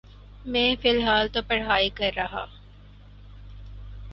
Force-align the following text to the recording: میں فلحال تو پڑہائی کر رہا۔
میں 0.45 0.75
فلحال 0.81 1.27
تو 1.27 1.41
پڑہائی 1.47 1.89
کر 1.89 2.11
رہا۔ 2.15 2.45